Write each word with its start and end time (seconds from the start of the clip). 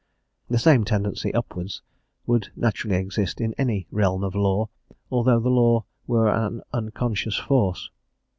The 0.49 0.57
same 0.57 0.83
tendency 0.83 1.31
upwards 1.31 1.83
would 2.25 2.47
naturally 2.55 2.95
exist 2.95 3.39
in 3.39 3.53
any 3.55 3.85
"realm 3.91 4.23
of 4.23 4.33
law," 4.33 4.69
although 5.11 5.39
the 5.39 5.49
law 5.51 5.85
were 6.07 6.27
an 6.27 6.63
unconscious 6.73 7.37
force. 7.37 7.87